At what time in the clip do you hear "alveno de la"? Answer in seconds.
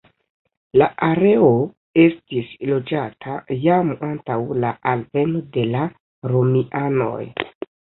4.97-5.89